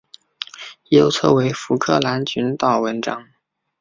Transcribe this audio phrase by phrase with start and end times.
[0.89, 3.27] 右侧为福克兰群岛纹章。